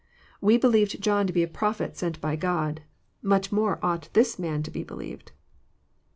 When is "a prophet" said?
1.43-1.95